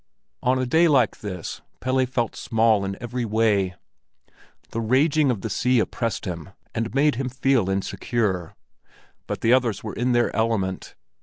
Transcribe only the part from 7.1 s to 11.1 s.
him feel insecure, but the others were in their element.